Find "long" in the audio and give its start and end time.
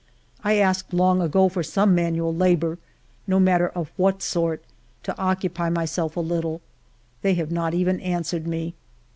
0.95-1.21